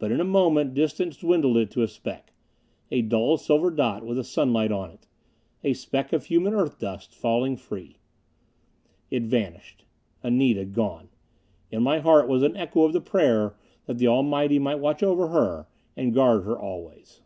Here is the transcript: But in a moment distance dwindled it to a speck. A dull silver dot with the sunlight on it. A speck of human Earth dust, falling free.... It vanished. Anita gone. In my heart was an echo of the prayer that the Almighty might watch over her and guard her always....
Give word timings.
But 0.00 0.10
in 0.10 0.20
a 0.20 0.24
moment 0.24 0.74
distance 0.74 1.16
dwindled 1.16 1.56
it 1.56 1.70
to 1.70 1.84
a 1.84 1.86
speck. 1.86 2.32
A 2.90 3.02
dull 3.02 3.36
silver 3.36 3.70
dot 3.70 4.04
with 4.04 4.16
the 4.16 4.24
sunlight 4.24 4.72
on 4.72 4.90
it. 4.90 5.06
A 5.62 5.74
speck 5.74 6.12
of 6.12 6.24
human 6.24 6.54
Earth 6.54 6.80
dust, 6.80 7.14
falling 7.14 7.56
free.... 7.56 7.98
It 9.12 9.22
vanished. 9.22 9.84
Anita 10.24 10.64
gone. 10.64 11.08
In 11.70 11.84
my 11.84 12.00
heart 12.00 12.26
was 12.26 12.42
an 12.42 12.56
echo 12.56 12.82
of 12.82 12.92
the 12.92 13.00
prayer 13.00 13.54
that 13.86 13.98
the 13.98 14.08
Almighty 14.08 14.58
might 14.58 14.80
watch 14.80 15.04
over 15.04 15.28
her 15.28 15.68
and 15.96 16.12
guard 16.12 16.42
her 16.42 16.58
always.... 16.58 17.20